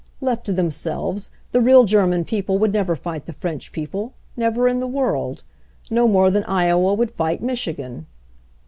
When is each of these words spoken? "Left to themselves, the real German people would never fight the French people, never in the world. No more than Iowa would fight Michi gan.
"Left 0.19 0.47
to 0.47 0.51
themselves, 0.51 1.29
the 1.51 1.61
real 1.61 1.83
German 1.83 2.25
people 2.25 2.57
would 2.57 2.73
never 2.73 2.95
fight 2.95 3.27
the 3.27 3.33
French 3.33 3.71
people, 3.71 4.13
never 4.35 4.67
in 4.67 4.79
the 4.79 4.87
world. 4.87 5.43
No 5.91 6.07
more 6.07 6.31
than 6.31 6.43
Iowa 6.45 6.95
would 6.95 7.11
fight 7.11 7.43
Michi 7.43 7.77
gan. 7.77 8.07